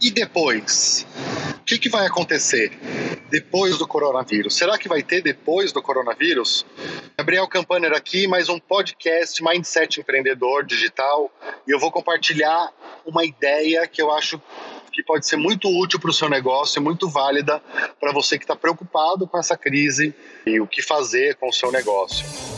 E 0.00 0.12
depois? 0.12 1.04
O 1.56 1.64
que, 1.64 1.76
que 1.76 1.88
vai 1.88 2.06
acontecer 2.06 2.70
depois 3.30 3.76
do 3.76 3.86
coronavírus? 3.86 4.56
Será 4.56 4.78
que 4.78 4.88
vai 4.88 5.02
ter 5.02 5.20
depois 5.20 5.72
do 5.72 5.82
coronavírus? 5.82 6.64
Gabriel 7.18 7.48
Campaner 7.48 7.92
aqui, 7.92 8.28
mais 8.28 8.48
um 8.48 8.60
podcast 8.60 9.42
Mindset 9.42 10.00
Empreendedor 10.00 10.64
Digital. 10.64 11.30
E 11.66 11.72
eu 11.72 11.80
vou 11.80 11.90
compartilhar 11.90 12.72
uma 13.04 13.24
ideia 13.24 13.86
que 13.88 14.00
eu 14.00 14.12
acho 14.12 14.40
que 14.92 15.02
pode 15.02 15.26
ser 15.26 15.36
muito 15.36 15.68
útil 15.68 15.98
para 15.98 16.10
o 16.10 16.14
seu 16.14 16.28
negócio 16.28 16.78
e 16.78 16.82
muito 16.82 17.08
válida 17.08 17.60
para 18.00 18.12
você 18.12 18.38
que 18.38 18.44
está 18.44 18.54
preocupado 18.54 19.26
com 19.26 19.36
essa 19.36 19.56
crise 19.56 20.14
e 20.46 20.60
o 20.60 20.66
que 20.66 20.80
fazer 20.80 21.34
com 21.36 21.48
o 21.48 21.52
seu 21.52 21.72
negócio. 21.72 22.57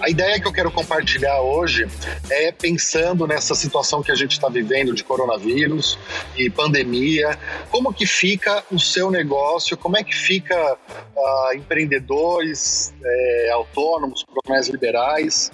A 0.00 0.08
ideia 0.08 0.40
que 0.40 0.48
eu 0.48 0.52
quero 0.52 0.70
compartilhar 0.70 1.40
hoje 1.42 1.86
é 2.30 2.50
pensando 2.50 3.26
nessa 3.26 3.54
situação 3.54 4.02
que 4.02 4.10
a 4.10 4.14
gente 4.14 4.32
está 4.32 4.48
vivendo 4.48 4.94
de 4.94 5.04
coronavírus 5.04 5.98
e 6.36 6.48
pandemia, 6.48 7.38
como 7.70 7.92
que 7.92 8.06
fica 8.06 8.64
o 8.70 8.78
seu 8.78 9.10
negócio, 9.10 9.76
como 9.76 9.98
é 9.98 10.02
que 10.02 10.14
fica 10.16 10.74
uh, 10.74 11.54
empreendedores 11.54 12.94
é, 13.04 13.50
autônomos, 13.52 14.24
profissionais 14.24 14.68
liberais, 14.68 15.52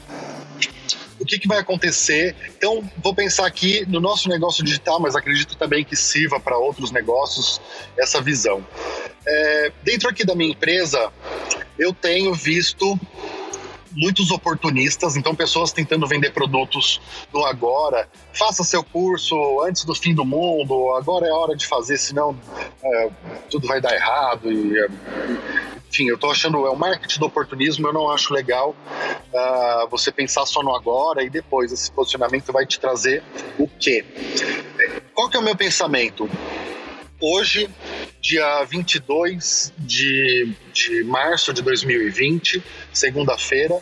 o 1.19 1.25
que, 1.25 1.41
que, 1.41 1.49
vai 1.49 1.59
acontecer. 1.59 2.37
Então, 2.57 2.89
vou 3.03 3.15
pensar 3.15 3.47
aqui 3.47 3.85
no 3.89 4.01
nosso 4.01 4.29
negócio 4.29 4.63
digital, 4.63 5.01
mas 5.01 5.17
acredito 5.17 5.57
também 5.57 5.85
que 5.85 5.97
sirva 5.97 6.39
para 6.39 6.57
outros 6.57 6.93
negócios 6.93 7.61
essa 7.99 8.21
visão. 8.21 8.65
É, 9.27 9.73
dentro 9.83 10.09
aqui 10.09 10.25
da 10.25 10.37
minha 10.37 10.53
empresa, 10.53 11.11
eu 11.77 11.93
tenho 11.93 12.33
visto 12.33 12.99
muitos 13.97 14.31
oportunistas, 14.31 15.17
então 15.17 15.35
pessoas 15.35 15.73
tentando 15.73 16.07
vender 16.07 16.31
produtos 16.31 17.01
no 17.33 17.45
agora. 17.45 18.09
Faça 18.33 18.63
seu 18.63 18.85
curso 18.85 19.35
antes 19.63 19.85
do 19.85 19.95
fim 19.95 20.15
do 20.15 20.25
mundo, 20.25 20.93
agora 20.93 21.27
é 21.27 21.33
hora 21.33 21.57
de 21.57 21.67
fazer, 21.67 21.97
senão 21.97 22.39
é, 22.85 23.11
tudo 23.51 23.67
vai 23.67 23.81
dar 23.81 23.95
errado. 23.95 24.53
E, 24.53 24.79
é, 24.79 24.87
enfim, 25.89 26.09
eu 26.09 26.19
tô 26.19 26.31
achando, 26.31 26.67
é 26.67 26.71
o 26.71 26.77
marketing 26.77 27.19
do 27.21 27.27
oportunismo, 27.27 27.87
eu 27.89 27.93
não 27.93 28.11
acho 28.11 28.35
legal 28.35 28.75
uh, 29.33 29.89
você 29.89 30.13
pensar 30.13 30.45
só 30.45 30.63
no 30.63 30.75
agora 30.75 31.23
e 31.23 31.31
depois. 31.31 31.73
Esse 31.73 31.91
posicionamento 31.91 32.53
vai 32.53 32.67
te 32.67 32.79
trazer 32.79 33.23
o 33.59 33.67
quê? 33.67 34.05
Qual 35.15 35.31
que 35.31 35.37
é 35.39 35.41
o 35.41 35.43
meu 35.43 35.57
pensamento? 35.57 36.29
Hoje, 37.19 37.71
dia 38.21 38.63
22 38.65 39.73
de, 39.79 40.53
de 40.71 41.03
março 41.05 41.51
de 41.51 41.63
2020, 41.63 42.63
segunda-feira, 42.93 43.81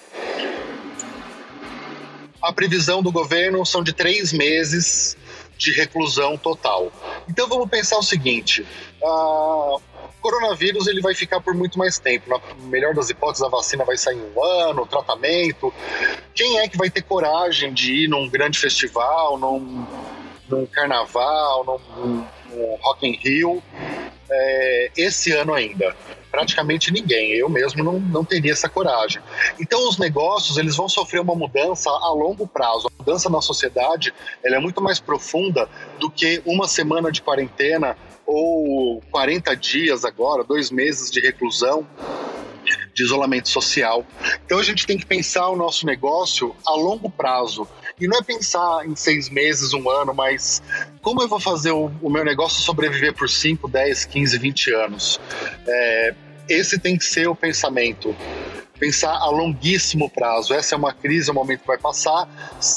a 2.41 2.53
previsão 2.53 3.03
do 3.03 3.11
governo 3.11 3.67
são 3.67 3.83
de 3.83 3.93
três 3.93 4.33
meses 4.33 5.17
de 5.59 5.73
reclusão 5.73 6.39
total. 6.39 6.93
Então 7.29 7.49
vamos 7.49 7.69
pensar 7.69 7.99
o 7.99 8.05
seguinte: 8.05 8.65
o 9.03 9.81
coronavírus 10.21 10.87
ele 10.87 11.01
vai 11.01 11.15
ficar 11.15 11.41
por 11.41 11.55
muito 11.55 11.77
mais 11.77 11.98
tempo. 11.98 12.31
Na 12.31 12.41
melhor 12.69 12.95
das 12.95 13.11
hipóteses, 13.11 13.43
a 13.43 13.48
vacina 13.48 13.85
vai 13.85 13.97
sair 13.97 14.17
em 14.17 14.33
um 14.33 14.45
ano, 14.45 14.83
o 14.83 14.87
tratamento. 14.87 15.75
Quem 16.37 16.61
é 16.61 16.69
que 16.69 16.79
vai 16.79 16.89
ter 16.89 17.03
coragem 17.03 17.75
de 17.75 18.05
ir 18.05 18.09
num 18.09 18.29
grande 18.29 18.61
festival, 18.61 19.37
num, 19.37 19.85
num 20.48 20.67
carnaval, 20.67 21.65
num, 21.65 22.25
Rock 22.83 23.07
in 23.07 23.17
Rio 23.17 23.63
é, 24.31 24.91
esse 24.97 25.33
ano 25.33 25.55
ainda. 25.55 25.95
Praticamente 26.31 26.93
ninguém. 26.93 27.33
Eu 27.33 27.49
mesmo 27.49 27.85
não, 27.85 28.01
não 28.01 28.25
teria 28.25 28.53
essa 28.53 28.69
coragem. 28.69 29.23
Então, 29.61 29.89
os 29.89 29.99
negócios 29.99 30.57
eles 30.57 30.75
vão 30.75 30.89
sofrer 30.89 31.21
uma 31.21 31.35
mudança 31.35 31.89
a 31.89 32.13
longo 32.13 32.47
prazo. 32.47 32.89
A 32.89 33.03
mudança 33.03 33.31
na 33.31 33.41
sociedade 33.41 34.13
ela 34.43 34.57
é 34.57 34.59
muito 34.59 34.83
mais 34.83 34.99
profunda 34.99 35.69
do 36.01 36.11
que 36.11 36.43
uma 36.45 36.67
semana 36.67 37.13
de 37.13 37.23
quarentena 37.23 37.97
ou 38.27 39.03
40 39.11 39.55
dias 39.55 40.05
agora, 40.05 40.43
dois 40.43 40.71
meses 40.71 41.11
de 41.11 41.21
reclusão 41.21 41.87
de 42.95 43.03
isolamento 43.03 43.48
social. 43.48 44.07
Então 44.45 44.58
a 44.58 44.63
gente 44.63 44.86
tem 44.86 44.98
que 44.98 45.07
pensar 45.07 45.48
o 45.48 45.57
nosso 45.57 45.86
negócio 45.86 46.55
a 46.67 46.75
longo 46.75 47.11
prazo. 47.11 47.67
E 48.01 48.08
não 48.08 48.19
é 48.19 48.23
pensar 48.23 48.86
em 48.86 48.97
seis 48.97 49.29
meses, 49.29 49.73
um 49.73 49.89
ano, 49.89 50.13
mas 50.13 50.63
como 51.01 51.23
eu 51.23 51.29
vou 51.29 51.39
fazer 51.41 51.70
o, 51.70 51.91
o 52.02 52.11
meu 52.11 52.25
negócio 52.25 52.61
sobreviver 52.63 53.14
por 53.14 53.29
5, 53.29 53.69
10, 53.69 54.05
15, 54.07 54.39
20 54.39 54.75
anos? 54.75 55.20
É, 55.67 56.14
esse 56.48 56.79
tem 56.79 56.98
que 56.98 57.05
ser 57.05 57.29
o 57.29 57.35
pensamento 57.35 58.14
pensar 58.79 59.17
a 59.17 59.31
longuíssimo 59.31 60.11
prazo. 60.11 60.52
Essa 60.52 60.75
é 60.75 60.79
uma 60.79 60.92
crise, 60.92 61.31
é 61.31 61.33
um 61.33 61.36
momento 61.36 61.61
que 61.61 61.67
vai 61.67 61.79
passar, 61.79 62.29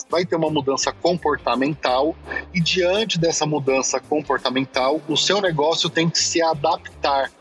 vai 0.09 0.25
ter 0.25 0.36
uma 0.36 0.50
mudança 0.50 0.92
comportamental 0.92 2.16
e 2.54 2.62
diante 2.62 3.19
dessa 3.19 3.46
mudança 3.46 4.00
comportamental, 4.00 5.02
o 5.08 5.18
seu 5.18 5.42
negócio 5.42 5.90
tem 5.90 6.09
que 6.09 6.19
se 6.19 6.42
adaptar 6.42 7.31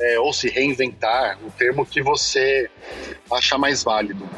é, 0.00 0.18
ou 0.18 0.32
se 0.32 0.48
reinventar, 0.48 1.38
o 1.44 1.50
termo 1.50 1.84
que 1.84 2.02
você 2.02 2.70
achar 3.30 3.58
mais 3.58 3.82
válido. 3.82 4.28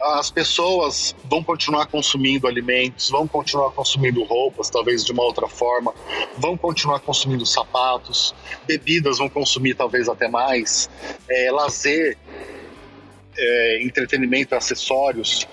As 0.00 0.30
pessoas 0.30 1.16
vão 1.24 1.42
continuar 1.42 1.86
consumindo 1.86 2.46
alimentos, 2.46 3.08
vão 3.08 3.26
continuar 3.26 3.70
consumindo 3.70 4.22
roupas, 4.22 4.68
talvez 4.68 5.02
de 5.02 5.12
uma 5.12 5.22
outra 5.22 5.48
forma, 5.48 5.94
vão 6.36 6.58
continuar 6.58 7.00
consumindo 7.00 7.46
sapatos, 7.46 8.34
bebidas 8.66 9.16
vão 9.16 9.30
consumir 9.30 9.74
talvez 9.74 10.08
até 10.08 10.28
mais, 10.28 10.90
é, 11.28 11.50
lazer, 11.50 12.18
é, 13.36 13.82
entretenimento, 13.82 14.54
acessórios, 14.54 15.48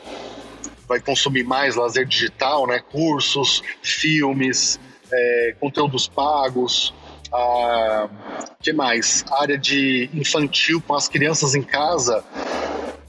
vai 0.86 1.00
consumir 1.00 1.46
mais 1.46 1.78
lazer 1.78 2.06
digital, 2.06 2.68
né? 2.68 2.82
cursos, 2.92 3.64
filmes, 3.82 4.78
é, 5.10 5.56
conteúdos 5.62 6.10
pagos, 6.10 6.94
a 7.32 8.10
que 8.62 8.72
mais? 8.72 9.26
Área 9.32 9.58
de 9.58 10.10
infantil 10.14 10.82
com 10.82 10.94
as 10.94 11.08
crianças 11.10 11.56
em 11.56 11.62
casa, 11.62 12.24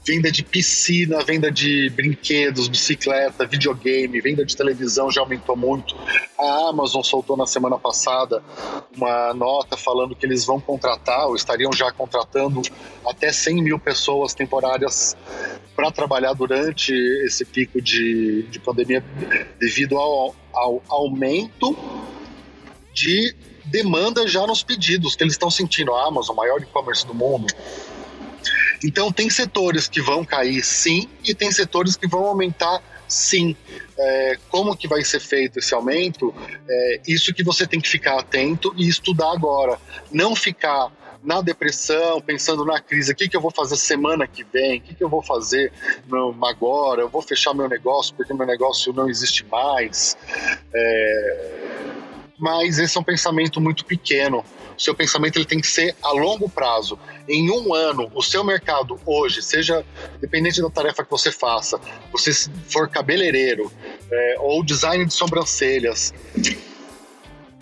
venda 0.05 0.31
de 0.31 0.43
piscina, 0.43 1.23
venda 1.23 1.49
de 1.49 1.89
brinquedos, 1.91 2.67
bicicleta, 2.67 3.45
videogame, 3.45 4.19
venda 4.19 4.43
de 4.43 4.55
televisão 4.55 5.09
já 5.09 5.21
aumentou 5.21 5.55
muito. 5.55 5.95
A 6.37 6.69
Amazon 6.69 7.01
soltou 7.01 7.37
na 7.37 7.45
semana 7.45 7.77
passada 7.77 8.43
uma 8.95 9.33
nota 9.33 9.77
falando 9.77 10.15
que 10.15 10.25
eles 10.25 10.43
vão 10.43 10.59
contratar, 10.59 11.27
ou 11.27 11.35
estariam 11.35 11.71
já 11.71 11.91
contratando, 11.91 12.61
até 13.07 13.31
100 13.31 13.63
mil 13.63 13.79
pessoas 13.79 14.33
temporárias 14.33 15.15
para 15.75 15.89
trabalhar 15.91 16.33
durante 16.33 16.93
esse 17.25 17.45
pico 17.45 17.81
de, 17.81 18.43
de 18.43 18.59
pandemia, 18.59 19.03
devido 19.59 19.97
ao, 19.97 20.35
ao 20.53 20.83
aumento 20.89 21.77
de 22.93 23.35
demanda 23.65 24.27
já 24.27 24.45
nos 24.45 24.63
pedidos 24.63 25.15
que 25.15 25.23
eles 25.23 25.33
estão 25.33 25.51
sentindo. 25.51 25.93
A 25.93 26.07
Amazon, 26.07 26.35
maior 26.35 26.61
e-commerce 26.61 27.05
do 27.05 27.13
mundo. 27.13 27.47
Então, 28.83 29.11
tem 29.11 29.29
setores 29.29 29.87
que 29.87 30.01
vão 30.01 30.25
cair 30.25 30.61
sim, 30.63 31.07
e 31.23 31.33
tem 31.33 31.51
setores 31.51 31.95
que 31.95 32.07
vão 32.07 32.25
aumentar 32.25 32.81
sim. 33.07 33.55
É, 33.97 34.37
como 34.49 34.75
que 34.75 34.87
vai 34.87 35.03
ser 35.03 35.19
feito 35.19 35.59
esse 35.59 35.73
aumento? 35.73 36.33
É, 36.67 37.01
isso 37.07 37.33
que 37.33 37.43
você 37.43 37.65
tem 37.65 37.79
que 37.79 37.87
ficar 37.87 38.19
atento 38.19 38.73
e 38.75 38.87
estudar 38.87 39.31
agora. 39.31 39.79
Não 40.11 40.35
ficar 40.35 40.91
na 41.23 41.41
depressão, 41.41 42.19
pensando 42.19 42.65
na 42.65 42.81
crise, 42.81 43.13
o 43.13 43.15
que, 43.15 43.29
que 43.29 43.37
eu 43.37 43.39
vou 43.39 43.51
fazer 43.51 43.77
semana 43.77 44.27
que 44.27 44.43
vem, 44.43 44.79
o 44.79 44.81
que, 44.81 44.93
que 44.93 45.03
eu 45.03 45.07
vou 45.07 45.23
fazer 45.23 45.71
no, 46.05 46.35
agora, 46.45 47.01
eu 47.01 47.07
vou 47.07 47.21
fechar 47.21 47.53
meu 47.53 47.69
negócio 47.69 48.13
porque 48.13 48.33
meu 48.33 48.45
negócio 48.45 48.91
não 48.91 49.09
existe 49.09 49.45
mais. 49.45 50.17
É, 50.73 51.63
mas 52.43 52.77
esse 52.77 52.97
é 52.97 52.99
um 52.99 53.03
pensamento 53.05 53.61
muito 53.61 53.85
pequeno. 53.85 54.43
O 54.77 54.81
seu 54.81 54.93
pensamento 54.93 55.37
ele 55.37 55.45
tem 55.45 55.61
que 55.61 55.67
ser 55.67 55.95
a 56.03 56.11
longo 56.11 56.49
prazo. 56.49 56.99
Em 57.25 57.49
um 57.49 57.73
ano, 57.73 58.11
o 58.13 58.21
seu 58.21 58.43
mercado 58.43 58.99
hoje, 59.05 59.41
seja 59.41 59.85
dependente 60.19 60.61
da 60.61 60.69
tarefa 60.69 61.05
que 61.05 61.09
você 61.09 61.31
faça, 61.31 61.79
você 62.11 62.33
for 62.67 62.89
cabeleireiro 62.89 63.71
é, 64.11 64.35
ou 64.39 64.61
design 64.61 65.05
de 65.05 65.13
sobrancelhas, 65.13 66.13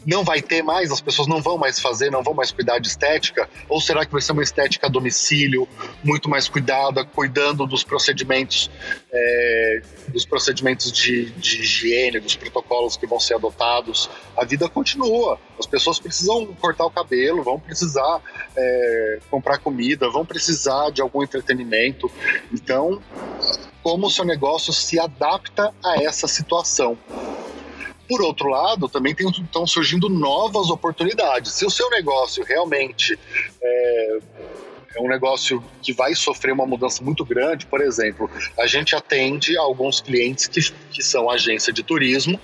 não 0.06 0.24
vai 0.24 0.42
ter 0.42 0.62
mais, 0.62 0.92
as 0.92 1.02
pessoas 1.02 1.28
não 1.28 1.42
vão 1.42 1.58
mais 1.58 1.80
fazer, 1.80 2.10
não 2.10 2.24
vão 2.24 2.34
mais 2.34 2.52
cuidar 2.52 2.80
de 2.80 2.88
estética? 2.88 3.50
Ou 3.70 3.80
será 3.80 4.06
que 4.06 4.12
vai 4.12 4.22
ser 4.22 4.32
uma 4.32 4.44
estética 4.44 4.88
a 4.88 4.90
domicílio, 4.90 5.68
muito 6.04 6.30
mais 6.30 6.48
cuidada, 6.48 7.06
cuidando 7.06 7.66
dos 7.66 7.84
procedimentos, 7.84 8.70
é, 9.12 9.82
dos 10.08 10.26
procedimentos 10.26 10.92
de, 10.92 11.30
de 11.32 11.62
higiene, 11.62 12.20
dos 12.20 12.36
protocolos 12.36 12.98
que 12.98 13.06
vão 13.06 13.20
ser 13.20 13.36
adotados? 13.36 14.10
A 14.36 14.44
vida 14.44 14.68
continua. 14.68 15.40
As 15.60 15.68
pessoas 15.68 16.00
precisam 16.00 16.48
cortar 16.60 16.86
o 16.86 16.92
cabelo, 16.92 17.44
vão 17.44 17.60
precisar 17.60 18.22
é, 18.56 19.20
comprar 19.30 19.60
comida, 19.60 20.10
vão 20.10 20.26
precisar 20.26 20.90
de 20.90 21.02
algum 21.02 21.22
entretenimento. 21.22 22.12
Então, 22.52 23.02
como 23.84 24.08
o 24.08 24.12
seu 24.12 24.26
negócio 24.26 24.74
se 24.74 25.00
adapta 25.00 25.74
a 25.84 26.02
essa 26.04 26.28
situação? 26.28 26.98
Por 28.12 28.22
outro 28.22 28.50
lado, 28.50 28.90
também 28.90 29.16
estão 29.18 29.66
surgindo 29.66 30.10
novas 30.10 30.70
oportunidades. 30.70 31.54
Se 31.54 31.66
o 31.66 31.70
seu 31.70 31.90
negócio 31.90 32.44
realmente 32.44 33.18
é, 33.64 34.18
é 34.98 35.02
um 35.02 35.08
negócio 35.08 35.64
que 35.82 35.94
vai 35.94 36.14
sofrer 36.14 36.52
uma 36.52 36.66
mudança 36.66 37.02
muito 37.02 37.24
grande. 37.24 37.66
Por 37.66 37.80
exemplo, 37.80 38.30
a 38.60 38.68
gente 38.68 38.94
atende 38.94 39.56
alguns 39.56 40.02
clientes 40.02 40.48
que, 40.48 40.60
que 40.92 41.02
são 41.02 41.30
agência 41.30 41.72
de 41.72 41.84
turismo 41.84 42.38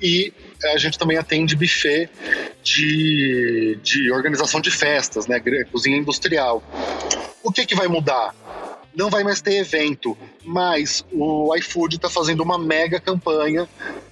e 0.00 0.32
a 0.72 0.78
gente 0.78 0.98
também 0.98 1.18
atende 1.18 1.54
buffet 1.54 2.08
de, 2.62 3.78
de 3.82 4.10
organização 4.10 4.58
de 4.58 4.70
festas, 4.70 5.26
né? 5.26 5.38
Cozinha 5.70 5.98
industrial. 5.98 6.62
O 7.42 7.52
que, 7.52 7.66
que 7.66 7.74
vai 7.74 7.88
mudar? 7.88 8.34
Não 8.96 9.10
vai 9.10 9.22
mais 9.22 9.42
ter 9.42 9.56
evento, 9.56 10.16
mas 10.42 11.04
o 11.12 11.54
iFood 11.56 11.96
está 11.96 12.08
fazendo 12.08 12.42
uma 12.42 12.58
mega 12.58 12.98
campanha 12.98 13.68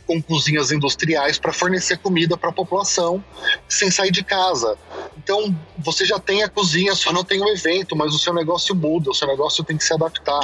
com 0.08 0.22
cozinhas 0.22 0.72
industriais 0.72 1.38
para 1.38 1.52
fornecer 1.52 1.98
comida 1.98 2.34
para 2.34 2.48
a 2.48 2.52
população 2.52 3.22
sem 3.68 3.90
sair 3.90 4.10
de 4.10 4.24
casa. 4.24 4.78
Então, 5.18 5.54
você 5.76 6.06
já 6.06 6.18
tem 6.18 6.42
a 6.42 6.48
cozinha, 6.48 6.94
só 6.94 7.12
não 7.12 7.22
tem 7.22 7.42
o 7.42 7.48
evento, 7.50 7.94
mas 7.94 8.14
o 8.14 8.18
seu 8.18 8.32
negócio 8.32 8.74
muda, 8.74 9.10
o 9.10 9.14
seu 9.14 9.28
negócio 9.28 9.62
tem 9.62 9.76
que 9.76 9.84
se 9.84 9.92
adaptar. 9.92 10.40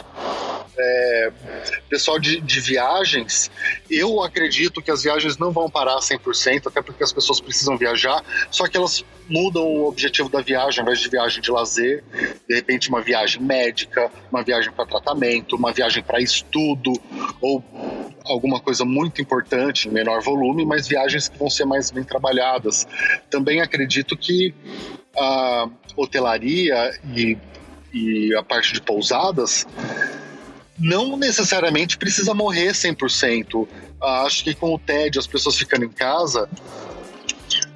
É, 0.76 1.32
pessoal 1.88 2.18
de, 2.18 2.40
de, 2.40 2.60
viagens, 2.60 3.50
eu 3.88 4.22
acredito 4.22 4.82
que 4.82 4.90
as 4.90 5.04
viagens 5.04 5.38
não 5.38 5.52
vão 5.52 5.70
parar 5.70 5.98
100%, 6.00 6.66
até 6.66 6.82
porque 6.82 7.02
as 7.02 7.12
pessoas 7.12 7.40
precisam 7.40 7.78
viajar, 7.78 8.22
só 8.50 8.66
que 8.66 8.76
elas 8.76 9.04
mudam 9.28 9.62
o 9.62 9.88
objetivo 9.88 10.28
da 10.28 10.40
viagem, 10.40 10.80
ao 10.80 10.84
invés 10.84 10.98
de 10.98 11.08
viagem 11.08 11.40
de 11.40 11.50
lazer, 11.50 12.02
de 12.48 12.54
repente 12.56 12.88
uma 12.88 13.00
viagem 13.00 13.40
médica, 13.40 14.10
uma 14.30 14.42
viagem 14.42 14.72
para 14.72 14.84
tratamento, 14.84 15.56
uma 15.56 15.72
viagem 15.72 16.02
para 16.02 16.20
estudo, 16.20 16.92
ou 17.40 17.62
alguma 18.24 18.58
coisa 18.58 18.84
muito 18.84 19.20
importante 19.20 19.88
em 19.88 19.92
menor 19.92 20.22
volume, 20.22 20.64
mas 20.64 20.88
viagens 20.88 21.28
que 21.28 21.38
vão 21.38 21.50
ser 21.50 21.64
mais 21.64 21.90
bem 21.90 22.02
trabalhadas. 22.02 22.86
Também 23.30 23.60
acredito 23.60 24.16
que 24.16 24.54
a 25.16 25.68
hotelaria 25.96 26.98
e, 27.14 27.36
e 27.92 28.34
a 28.34 28.42
parte 28.42 28.72
de 28.72 28.80
pousadas 28.80 29.66
não 30.78 31.16
necessariamente 31.16 31.96
precisa 31.96 32.34
morrer 32.34 32.72
100%. 32.72 33.68
Acho 34.00 34.44
que 34.44 34.54
com 34.54 34.74
o 34.74 34.78
TED, 34.78 35.18
as 35.18 35.26
pessoas 35.26 35.56
ficando 35.56 35.84
em 35.84 35.90
casa, 35.90 36.48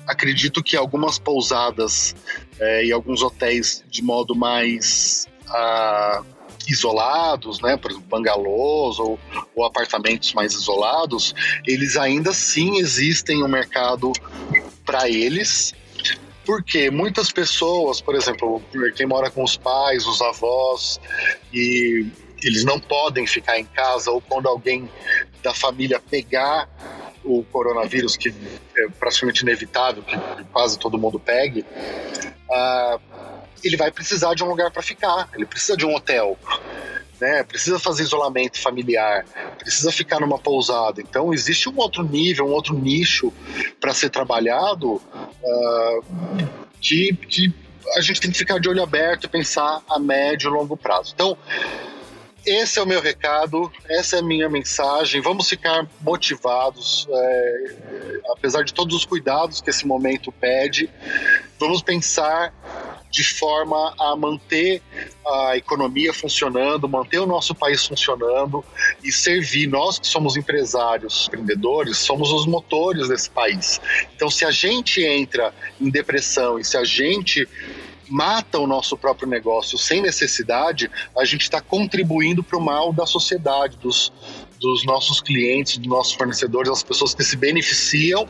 acredito 0.07 0.63
que 0.63 0.77
algumas 0.77 1.19
pousadas 1.19 2.15
é, 2.59 2.87
e 2.87 2.93
alguns 2.93 3.23
hotéis 3.23 3.85
de 3.89 4.03
modo 4.03 4.35
mais 4.35 5.27
ah, 5.49 6.23
isolados, 6.69 7.61
né, 7.61 7.77
por 7.77 7.91
exemplo, 7.91 8.07
bangalôs 8.09 8.99
ou, 8.99 9.19
ou 9.55 9.65
apartamentos 9.65 10.35
mais 10.35 10.53
isolados, 10.53 11.35
eles 11.67 11.97
ainda 11.97 12.33
sim 12.33 12.79
existem 12.79 13.43
um 13.43 13.49
mercado 13.49 14.13
para 14.85 15.09
eles, 15.09 15.75
porque 16.45 16.91
muitas 16.91 17.33
pessoas, 17.33 18.01
por 18.01 18.15
exemplo, 18.15 18.63
quem 18.95 19.07
mora 19.07 19.31
com 19.31 19.43
os 19.43 19.57
pais, 19.57 20.07
os 20.07 20.21
avós, 20.21 21.01
e 21.53 22.07
eles 22.43 22.65
não 22.65 22.79
podem 22.79 23.27
ficar 23.27 23.59
em 23.59 23.65
casa, 23.65 24.11
ou 24.11 24.21
quando 24.21 24.47
alguém 24.47 24.89
da 25.43 25.55
família 25.55 26.01
pegar 26.01 26.69
o 27.25 27.45
coronavírus, 27.45 28.17
que 28.17 28.33
é 28.77 28.89
praticamente 28.99 29.43
inevitável 29.43 30.03
que 30.03 30.17
quase 30.53 30.79
todo 30.79 30.97
mundo 30.99 31.19
pegue, 31.19 31.65
uh, 32.49 33.01
ele 33.63 33.77
vai 33.77 33.91
precisar 33.91 34.35
de 34.35 34.43
um 34.43 34.49
lugar 34.49 34.71
para 34.71 34.83
ficar, 34.83 35.29
ele 35.35 35.47
precisa 35.47 35.77
de 35.77 35.85
um 35.85 35.95
hotel. 35.95 36.39
Né, 37.21 37.43
precisa 37.43 37.81
fazer 37.81 38.05
isolamento 38.05 38.61
familiar, 38.61 39.25
precisa 39.59 39.91
ficar 39.91 40.21
numa 40.21 40.39
pousada. 40.39 41.01
Então, 41.01 41.35
existe 41.35 41.69
um 41.69 41.77
outro 41.77 42.05
nível, 42.05 42.47
um 42.47 42.53
outro 42.53 42.79
nicho 42.79 43.33
para 43.81 43.93
ser 43.93 44.09
trabalhado 44.09 45.03
uh, 45.43 46.05
que, 46.81 47.13
que 47.17 47.53
a 47.97 48.01
gente 48.01 48.21
tem 48.21 48.31
que 48.31 48.39
ficar 48.39 48.61
de 48.61 48.69
olho 48.69 48.81
aberto 48.81 49.25
e 49.25 49.29
pensar 49.29 49.83
a 49.91 49.99
médio 49.99 50.49
e 50.49 50.53
longo 50.53 50.77
prazo. 50.77 51.13
Então, 51.13 51.37
esse 52.47 52.79
é 52.79 52.83
o 52.83 52.87
meu 52.87 53.01
recado, 53.01 53.71
essa 53.89 54.17
é 54.17 54.19
a 54.21 54.23
minha 54.23 54.49
mensagem. 54.49 55.21
Vamos 55.21 55.49
ficar 55.49 55.87
motivados, 56.01 57.07
é, 57.11 57.75
apesar 58.33 58.63
de 58.63 58.73
todos 58.73 58.97
os 58.97 59.05
cuidados 59.05 59.61
que 59.61 59.69
esse 59.69 59.87
momento 59.87 60.33
pede. 60.33 60.89
Vamos 61.59 61.83
pensar 61.83 62.55
de 63.11 63.25
forma 63.25 63.95
a 63.99 64.15
manter 64.17 64.83
a 65.27 65.57
economia 65.57 66.13
funcionando, 66.13 66.89
manter 66.89 67.19
o 67.19 67.27
nosso 67.27 67.55
país 67.55 67.87
funcionando 67.87 68.65
e 69.03 69.11
servir. 69.11 69.67
Nós 69.67 69.99
que 69.99 70.07
somos 70.07 70.37
empresários, 70.37 71.27
empreendedores, 71.29 71.99
somos 71.99 72.31
os 72.33 72.47
motores 72.47 73.09
desse 73.09 73.31
país. 73.31 73.81
Então, 74.15 74.31
se 74.31 74.45
a 74.45 74.51
gente 74.51 75.03
entra 75.03 75.55
em 75.81 75.91
depressão 75.91 76.59
e 76.59 76.65
se 76.65 76.77
a 76.77 76.85
gente 76.85 77.49
mata 78.09 78.59
o 78.59 78.67
nosso 78.67 78.97
próprio 78.97 79.29
negócio 79.29 79.77
sem 79.77 80.01
necessidade, 80.01 80.91
a 81.17 81.25
gente 81.25 81.43
está 81.43 81.61
contribuindo 81.61 82.43
para 82.43 82.59
o 82.59 82.61
mal 82.61 82.93
da 82.93 83.07
sociedade, 83.07 83.77
dos, 83.77 84.13
dos 84.59 84.85
nossos 84.85 85.21
clientes, 85.21 85.77
dos 85.77 85.89
nossos 85.89 86.15
fornecedores, 86.15 86.71
as 86.71 86.83
pessoas 86.83 87.15
que 87.15 87.23
se 87.23 87.37
beneficiam 87.37 88.27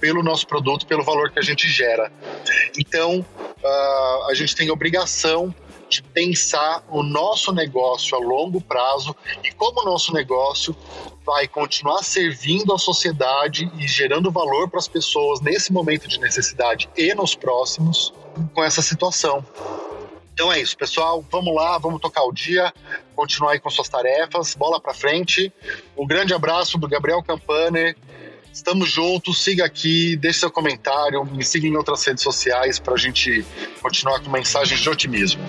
pelo 0.00 0.22
nosso 0.22 0.46
produto, 0.46 0.86
pelo 0.86 1.04
valor 1.04 1.30
que 1.30 1.38
a 1.38 1.42
gente 1.42 1.68
gera. 1.68 2.12
Então, 2.78 3.24
uh, 3.62 4.30
a 4.30 4.34
gente 4.34 4.54
tem 4.54 4.70
obrigação 4.70 5.54
de 5.88 6.02
pensar 6.02 6.84
o 6.88 7.02
nosso 7.02 7.52
negócio 7.52 8.16
a 8.16 8.20
longo 8.20 8.60
prazo 8.60 9.14
e 9.42 9.50
como 9.50 9.80
o 9.80 9.84
nosso 9.84 10.12
negócio 10.12 10.74
vai 11.26 11.48
continuar 11.48 12.04
servindo 12.04 12.72
a 12.72 12.78
sociedade 12.78 13.70
e 13.76 13.88
gerando 13.88 14.30
valor 14.30 14.70
para 14.70 14.78
as 14.78 14.86
pessoas 14.86 15.40
nesse 15.40 15.72
momento 15.72 16.06
de 16.06 16.20
necessidade 16.20 16.88
e 16.96 17.12
nos 17.12 17.34
próximos 17.34 18.14
com 18.54 18.62
essa 18.62 18.80
situação. 18.80 19.44
Então 20.32 20.50
é 20.50 20.60
isso, 20.60 20.76
pessoal. 20.76 21.24
Vamos 21.30 21.54
lá, 21.54 21.76
vamos 21.76 22.00
tocar 22.00 22.22
o 22.22 22.32
dia, 22.32 22.72
continuar 23.14 23.52
aí 23.52 23.60
com 23.60 23.68
suas 23.68 23.88
tarefas, 23.88 24.54
bola 24.54 24.80
para 24.80 24.94
frente. 24.94 25.52
Um 25.98 26.06
grande 26.06 26.32
abraço 26.32 26.78
do 26.78 26.88
Gabriel 26.88 27.22
Campane. 27.22 27.94
Estamos 28.52 28.90
juntos, 28.90 29.42
siga 29.42 29.64
aqui, 29.64 30.16
deixe 30.16 30.40
seu 30.40 30.50
comentário, 30.50 31.24
me 31.24 31.44
siga 31.44 31.66
em 31.66 31.76
outras 31.76 32.04
redes 32.04 32.22
sociais 32.22 32.78
para 32.78 32.94
a 32.94 32.98
gente 32.98 33.44
continuar 33.80 34.20
com 34.20 34.30
mensagens 34.30 34.80
de 34.80 34.88
otimismo. 34.88 35.42